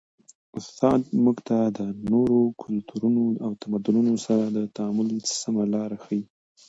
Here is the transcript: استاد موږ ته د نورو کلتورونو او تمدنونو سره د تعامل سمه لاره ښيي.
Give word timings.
استاد 0.59 1.01
موږ 1.23 1.37
ته 1.47 1.57
د 1.77 1.79
نورو 2.11 2.39
کلتورونو 2.63 3.23
او 3.45 3.51
تمدنونو 3.61 4.13
سره 4.25 4.43
د 4.57 4.59
تعامل 4.75 5.07
سمه 5.41 5.63
لاره 5.73 5.97
ښيي. 6.03 6.21